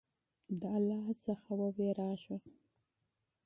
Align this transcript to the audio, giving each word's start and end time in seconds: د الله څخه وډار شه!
د 0.61 0.61
الله 0.77 1.07
څخه 1.25 1.49
وډار 1.59 2.17
شه! 2.23 2.35